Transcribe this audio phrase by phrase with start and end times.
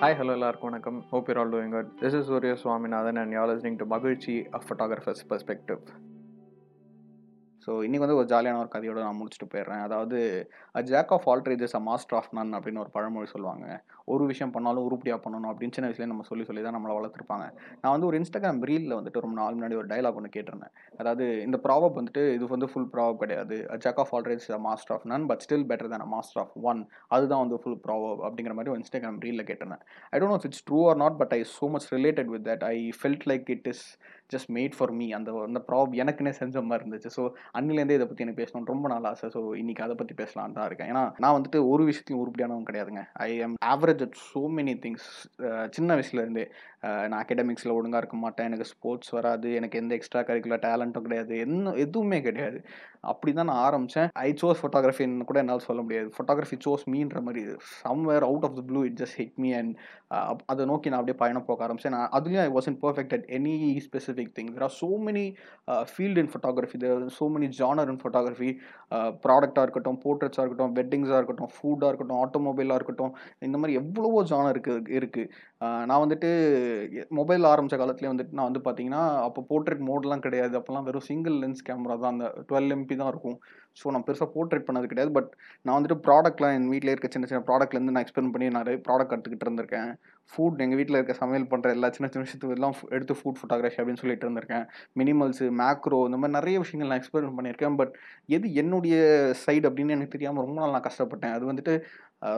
[0.00, 0.98] Hi hello எல்லாருக்கும் வணக்கம்.
[1.10, 4.58] Hope you're all doing good this is Surya Swaminathan and you're listening to மகிழ்ச்சி a
[4.64, 5.80] photographers perspective
[7.66, 9.82] so இன்றைக்கி வந்து ஒரு ஜாலியான ஒரு கதையோட நான் முடிச்சுட்டு போயிடுறேன்.
[9.82, 10.18] அதாவது
[10.74, 13.66] a jack of all trades a master of none அப்படின்னு ஒரு பழமொழி சொல்லுவாங்க.
[14.14, 17.46] ஒரு விஷயம் பண்ணாலும் உருப்படியாக பண்ணணும் அப்படின்னு சின்ன வயசுலேயே நம்ம சொல்லி சொல்லி தான் நம்மளை வளர்த்துருப்பாங்க.
[17.82, 20.72] நான் வந்து ஒரு இன்ஸ்டாகிராம் ரீலில் வந்துட்டு ரொம்ப நாள் முன்னாடி ஒரு டைலாக் ஒன்று கேட்டிருந்தேன்.
[21.00, 23.58] அதாவது இந்த ப்ராவப் வந்துட்டு இது வந்து ஃபுல் ப்ராவப் கிடையாது.
[23.72, 26.82] A jack of ஆல்ரேஸ் master of none but still better than master of one
[27.16, 29.82] அதுதான் வந்து ஃபுல் ப்ராவப் அப்படிங்கிற மாதிரி ஒரு இன்ஸ்டாகிராம் ரீலில் கேட்டிருந்தேன்.
[30.12, 32.76] I don't know it's true or not but I so much related with that I
[33.00, 33.84] felt like it is
[34.32, 37.10] just made for me அந்த அந்த prop எனக்குன்னே செஞ்ச மாதிரி இருந்துச்சு.
[37.16, 37.22] ஸோ
[37.58, 39.28] அன்னிலேருந்தே இதை பற்றி எனக்கு பேசணும்னு ரொம்ப நாள் ஆசை.
[39.36, 40.90] ஸோ இன்னைக்கு அதை பற்றி பேசலான் தான் இருக்கேன்.
[40.92, 43.04] ஏன்னா நான் வந்துட்டு ஒரு விஷயத்தையும் உருப்படியானவங்க கிடையாதுங்க.
[43.26, 45.06] I am average at so many things
[45.70, 46.44] சின்ன வயசுலேருந்தே
[46.82, 51.34] uh, நான் அகடமிக்ஸில் ஒழுங்காக இருக்க மாட்டேன் எனக்கு ஸ்போர்ட்ஸ் வராது எனக்கு எந்த எக்ஸ்ட்ரா கரிக்குலர் டேலண்ட்டும் கிடையாது
[51.38, 52.60] என்ன எதுவுமே கிடையாது.
[53.04, 56.08] அப்படி தான் நான் ஆரம்பித்தேன் ஐ சோஸ் ஃபோட்டோகிராஃபின்னு கூட என்னால் சொல்ல முடியாது.
[56.16, 57.42] ஃபோட்டோகிராஃபி சோஸ் மீன்ற மாதிரி
[57.84, 59.72] somewhere out of the blue it just hit me and
[60.52, 61.94] அதை நோக்கி நான் அப்படியே பயணம் போக ஆரம்பிச்சேன்.
[61.96, 63.54] நான் அதுலேயும் I was in perfect at any
[63.86, 65.24] specific thing there are so many
[65.92, 68.50] field in photography there so many genre in photography
[69.26, 73.12] ப்ராடக்டாக இருக்கட்டும் போர்ட்ரேட்ஸாக இருக்கட்டும் வெட்டிங்ஸாக இருக்கட்டும் ஃபுட்டாக இருக்கட்டும் ஆட்டோமொபைலாக இருக்கட்டும்
[73.48, 75.28] இந்த மாதிரி எவ்வளவோ ஜானர் இருக்குது இருக்குது
[75.88, 76.28] நான் வந்துட்டு
[77.18, 80.54] மொபைல் ஆரம்பித்த காலத்துலேயே வந்துட்டு நான் வந்து பார்த்தீங்கன்னா அப்போ போர்ட்ரேட் மோட்லாம் கிடையாது.
[80.58, 82.14] அப்போல்லாம் வெறும் சிங்கிள் லென்ஸ் கேமரா தான்.
[82.14, 83.38] அந்த டுவெல் எம்பி தான் இருக்கும்.
[83.80, 85.10] ஸோ நான் பெருசாக போர்ட்ரேட் பண்ணது கிடையாது.
[85.16, 85.30] பட்
[85.64, 89.46] நான் வந்துட்டு ப்ராடக்ட்லாம் என் வீட்டில் இருக்க சின்ன சின்ன ப்ராடக்ட்லேருந்து நான் எக்ஸ்பிளைன் பண்ணி நிறைய ப்ராடக்ட் கற்றுக்கிட்டு
[89.46, 89.90] இருந்திருக்கேன்.
[90.30, 94.02] ஃபுட் எங்கள் வீட்டில் இருக்க சமையல் பண்ணுற எல்லா சின்ன சின்ன விஷயத்துக்கு எல்லாம் எடுத்து ஃபுட் ஃபோட்டோகிராஃபி அப்படின்னு
[94.02, 94.64] சொல்லிட்டு இருந்திருக்கேன்.
[95.00, 97.76] மினிமல்ஸு மேக்ரோ இந்த மாதிரி நிறைய விஷயங்கள் நான் எக்ஸ்பிளைன் பண்ணியிருக்கேன்.
[97.82, 97.94] பட்
[98.36, 98.96] எது என்னுடைய
[99.44, 101.36] சைடு அப்படின்னு எனக்கு தெரியாமல் ரொம்ப நாள் நான் கஷ்டப்பட்டேன்.
[101.38, 101.74] அது வந்துட்டு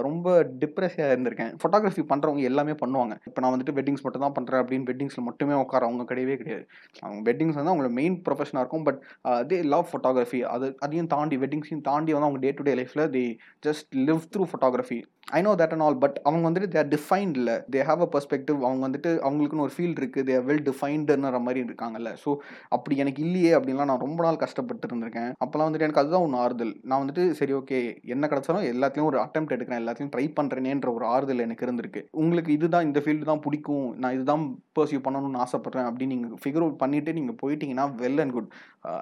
[0.06, 0.27] ரொம்ப
[0.62, 1.53] டிப்ரெஸாக இருந்திருக்கேன்.
[1.61, 3.14] ஃபோட்டோகிராஃபி பண்ணுறவங்க எல்லாமே பண்ணுவாங்க.
[3.28, 6.64] இப்போ நான் வந்துட்டு வெட்டிங்ஸ் மட்டும் தான் பண்ணுறேன் அப்படின்னு வெட்டிங்ஸில் மட்டுமே உட்கார அவங்க கிடையவே கிடையாது.
[7.05, 8.84] அவங்க வெட்டிங்ஸ் வந்து அவங்களோட மெயின் ப்ரொஃபஷனாக இருக்கும்.
[8.89, 9.01] பட்
[9.39, 13.25] அதே லவ் ஃபோட்டோகிராஃபி அது அதையும் தாண்டி வெட்டிங்ஸையும் தாண்டி வந்து அவங்க டே டு டே லைஃப்பில் the
[13.69, 15.01] just live through photography
[15.38, 17.54] I know that and all but அவங்க வந்துட்டு தேர் டிஃபைன்ட் இல்லை.
[17.72, 22.11] தே ஹாவ் அ பெர்ஸ்பெக்டிவ் அவங்க வந்துட்டு அவங்களுக்குன்னு ஒரு ஃபீல்டு இருக்குது தேர் வெல் டிஃபைன்டுன்ற மாதிரி இருக்காங்கல்ல.
[22.22, 22.30] ஸோ
[22.77, 26.74] அப்படி எனக்கு இல்லையே அப்படின்லாம் நான் ரொம்ப நாள் கஷ்டப்பட்டு இருந்திருக்கேன் அப்போலாம் வந்துட்டு எனக்கு அதுதான் ஒன்று ஆறுதல்.
[26.89, 27.78] நான் வந்துட்டு சரி ஓகே
[28.14, 29.83] என்ன கிடச்சாலும் எல்லாத்தையும் ஒரு அட்டம் எடுக்கிறேன்.
[29.83, 32.02] எல்லாத்தையும் ட்ரை பண்ணுறேனேன்ற ஒரு ஆறுதல் எனக்கு இருந்திருக்கு.
[32.22, 33.86] உங்களுக்கு இதுதான் இந்த ஃபீல்டு தான் பிடிக்கும்.
[34.02, 34.45] நான் இதுதான்
[34.78, 38.50] பர்சியூ பண்ணணும்னு ஆசைப்பட்றேன் அப்படின்னு நீங்கள் ஃபிகர் அவுட் பண்ணிவிட்டு நீங்கள் போயிட்டீங்கன்னா well and good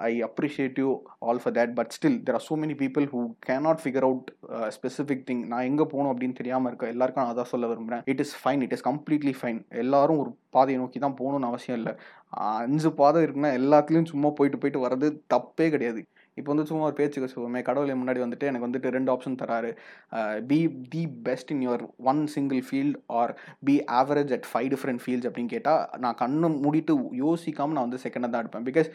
[0.09, 0.89] I appreciate you
[1.27, 4.67] all for that but still there are so many people who cannot figure out Uh,
[4.75, 8.33] specific thing நான் எங்கே போகணும் அப்படின்னு தெரியாமல் இருக்க எல்லாருக்கும் நான் அதான் சொல்ல விரும்புகிறேன் it is
[8.41, 11.93] fine it is completely fine எல்லாரும் ஒரு பாதையை நோக்கி தான் போகணும்னு அவசியம் இல்லை.
[12.61, 16.01] அஞ்சு பாதை இருக்குன்னா எல்லாத்துலேயும் சும்மா போயிட்டு போயிட்டு வர்றது தப்பே கிடையாது.
[16.37, 19.71] இப்போ வந்து சும்மா ஒரு பேச்சுக்கு சொல்லுவோமே கடவுளை முன்னாடி வந்துட்டு எனக்கு வந்துட்டு ரெண்டு ஆப்ஷன் தராரு.
[20.49, 20.59] Be
[20.93, 23.33] the best in your one single field or
[23.69, 28.31] be average at five different fields அப்படின்னு கேட்டால் நான் கண்ணு மூடிட்டு யோசிக்காமல் நான் வந்து செகண்டாக
[28.33, 28.67] தான் எடுப்பேன்.
[28.69, 28.89] பிகாஸ்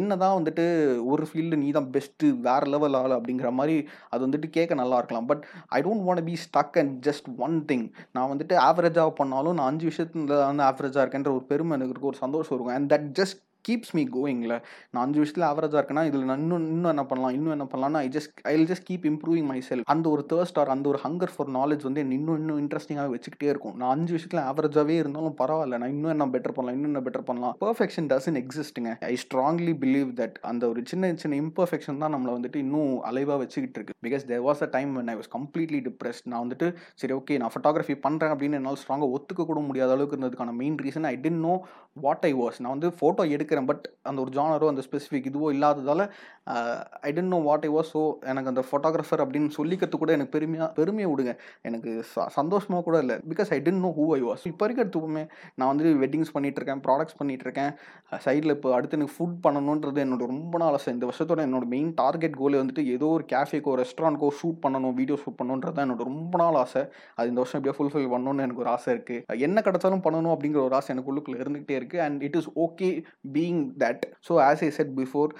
[0.00, 0.66] என்ன தான் வந்துட்டு
[1.12, 3.76] ஒரு ஃபீல்டு நீ தான் பெஸ்ட்டு வேறு லெவல் ஆள் அப்படிங்கிற மாதிரி
[4.12, 5.28] அது வந்துட்டு கேட்க நல்லா இருக்கலாம்.
[5.32, 5.42] But
[5.78, 7.86] I don't want be stuck and just one thing
[8.16, 12.22] நான் வந்துட்டு ஆவரேஜாக பண்ணாலும் நான் அஞ்சு விஷயத்துல வந்து ஆவரேஜாக இருக்கேன்ற ஒரு பெருமை எனக்கு இருக்கும் ஒரு
[12.24, 12.76] சந்தோஷம் இருக்கும்.
[12.78, 14.54] And that just keeps me கோயிங்கில்
[14.92, 18.08] நான் அஞ்சு விஷயத்தில் ஆவரேஜாக இருக்கேன்னா இதில் நான் இன்னும் இன்னும் என்ன பண்ணலாம் இன்னும் என்ன பண்ணலாம்னா I
[18.16, 21.84] just I just keep improving myself அந்த ஒரு தேர்ஸ்ட் ஆர் அந்த ஒரு ஹங்கர் ஃபார் நாலேஜ்
[21.88, 23.74] வந்து இன்னும் இன்னும் இன்ட்ரெஸ்டிங்காக வச்சுக்கிட்டே இருக்கும்.
[23.80, 27.54] நான் அஞ்சு விஷயத்தில் ஆவரேஜாகவே இருந்தாலும் பரவாயில்ல நான் இன்னும் என்ன பெட்டர் பண்ணலாம் இன்னும் என்ன பெட்டர் பண்ணலாம்.
[27.64, 32.60] பர்ஃபெக்ஷன் டசன் எக்ஸிஸ்ட்டுங்க ஐ ஸ்ட்ராங்லி பிலீவ் தட் அந்த ஒரு சின்ன சின்ன இம்பர்ஃபெக்ஷன் தான் நம்மளை வந்துட்டு
[32.64, 33.96] இன்னும் அலைவாக வச்சுக்கிட்டு இருக்கு.
[34.06, 36.68] Because there was a time when I was completely depressed நான் வந்துட்டு
[37.02, 41.08] சரி ஓகே நான் ஃபோட்டோகிராஃபி பண்ணுறேன் அப்படின்னு என்னால் ஸ்ட்ராங்காக ஒத்துக்க கூட முடியாத அளவுக்கு இருந்ததுக்கான main reason
[41.12, 41.54] I didn't know
[42.04, 46.04] what I was நான் வந்து ஃபோட்டோ எடுக்கிறேன் பட் அந்த ஒரு ஜானரோ அந்த ஸ்பெசிஃபிக் இதுவோ இல்லாததால்
[47.08, 50.68] I didn't know what I was so எனக்கு அந்த ஃபோட்டோகிராஃபர் அப்படின்னு சொல்லிக்கிறது கூட எனக்கு பெருமையாக
[50.78, 51.32] பெருமையை விடுங்க.
[51.68, 51.90] எனக்கு
[52.38, 53.16] சந்தோஷமாக கூட இல்லை.
[53.30, 55.24] Because I didn't know who I was இப்போ வரைக்கும் எடுத்துப்போமே
[55.58, 57.72] நான் வந்து வெட்டிங்ஸ் பண்ணிகிட்டு இருக்கேன் ப்ராடக்ட்ஸ் பண்ணிகிட்ருக்கேன்
[58.26, 60.92] சைடில் இப்போ அடுத்து எனக்கு ஃபுட் பண்ணணுன்றது என்னோட ரொம்ப நாள் ஆசை.
[60.96, 65.38] இந்த வருஷத்தோட என்னோட மெயின் டார்கெட் கோலே வந்துட்டு ஏதோ ஒரு கேஃபேக்கோ ரெஸ்டாரண்ட்க்கோ ஷூட் பண்ணணும் வீடியோ ஷூட்
[65.40, 66.82] பண்ணணுன்றது தான் என்னோட ரொம்ப நாள் ஆசை.
[67.18, 70.76] அது இந்த வருஷம் எப்படியோ ஃபுல்ஃபில் பண்ணணும்னு எனக்கு ஒரு ஆசை இருக்குது என்ன கிடச்சாலும் பண்ணணும் அப்படிங்கிற ஒரு
[70.78, 72.88] ஆசை எனக்கு உள்ளுக்குள்ளே இருந்துகிட்டே இருக்குது and it is okay
[73.38, 75.32] being that so as I said before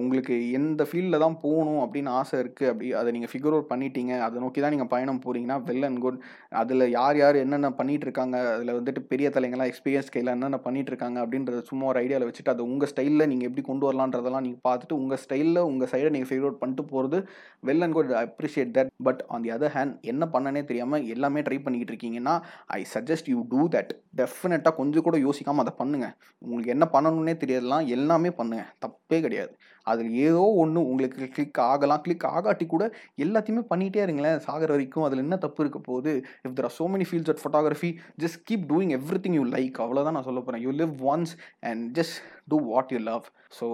[0.00, 4.36] உங்களுக்கு எந்த ஃபீல்டில் தான் போகணும் அப்படின்னு ஆசை இருக்குது அப்படி அதை நீங்கள் ஃபிகர் அவுட் பண்ணிட்டீங்க அதை
[4.44, 6.18] நோக்கி தான் நீங்கள் பயணம் போகிறீங்கன்னா வெல் அண்ட் குட்
[6.60, 11.18] அதில் யார் யார் என்னென்ன பண்ணிகிட்டு இருக்காங்க அதில் வந்துட்டு பெரிய தலைங்கெல்லாம் எக்ஸ்பீரியன்ஸ் கையில் என்னென்ன பண்ணிகிட்டு இருக்காங்க
[11.24, 15.22] அப்படின்றத சும்மா ஒரு ஐடியாவில் வச்சுட்டு அதை உங்கள் ஸ்டைலில் நீங்கள் எப்படி கொண்டு வரலான்றதெல்லாம் நீங்கள் பார்த்துட்டு உங்கள்
[15.24, 17.20] ஸ்டைலில் உங்கள் சைடை நீங்கள் ஃபிகர் அவுட் பண்ணிட்டு போகிறது
[17.62, 21.60] well and good appreciate that but on the other hand என்ன பண்ணனே தெரியாமல் எல்லாமே ட்ரை
[21.60, 22.36] பண்ணிக்கிட்டு இருக்கீங்கன்னா
[22.78, 27.86] I suggest you do that டெஃபினட்டாக கொஞ்சம் கூட யோசிக்காமல் அதை பண்ணுங்கள் உங்களுக்கு என்ன பண்ணணுன்னே தெரியலாம்
[27.96, 29.52] எல்லாமே பண்ணுங்கள் தப்பே கிடையாது.
[29.92, 32.02] அதில் ஏதோ ஒன்று உங்களுக்கு கிளிக் ஆகலாம்.
[32.06, 32.84] கிளிக் ஆகாட்டி கூட
[33.24, 34.38] எல்லாத்தையுமே பண்ணிகிட்டே இருங்களேன்.
[34.46, 36.14] சாகிற வரைக்கும் அதில் என்ன தப்பு இருக்க போகுது?
[36.46, 37.90] If there are so many fields at photography
[38.24, 38.94] just keep doing
[39.26, 41.34] everything you like அவ்வளோதான் நான் சொல்ல போகிறேன் you live once
[41.70, 42.18] and just
[42.52, 43.26] do what you love
[43.58, 43.66] so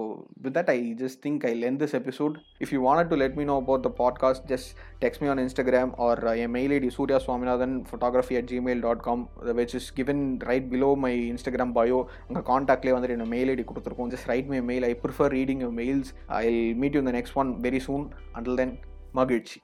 [0.43, 2.35] with that I just think I len this episode
[2.65, 4.71] if you want to let me know about the podcast just
[5.03, 9.23] text me on Instagram or an mail ID Surya Swaminathan photography at Gmail dot com
[9.61, 11.99] which is given right below my Instagram bio
[12.29, 14.11] உங்கள் காண்டாக்ட்லேயே வந்துட்டு என்ன mail ID கொடுத்துருக்கோம்.
[14.15, 17.61] Just write my mail I prefer reading mail I'll meet you in the next one
[17.61, 18.13] very soon.
[18.35, 18.79] Until then,
[19.13, 19.59] Magirchi.